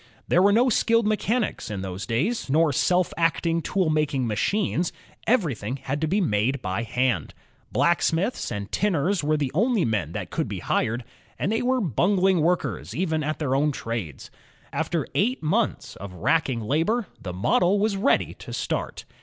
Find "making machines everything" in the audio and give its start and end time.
3.91-5.75